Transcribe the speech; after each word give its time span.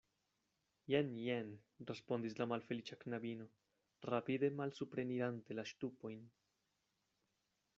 Jen, 0.91 1.09
jen, 1.25 1.49
respondis 1.89 2.37
la 2.39 2.47
malfeliĉa 2.53 2.97
knabino, 3.03 3.47
rapide 4.13 4.49
malsuprenirante 4.61 5.59
la 5.59 5.67
ŝtupojn. 5.73 6.25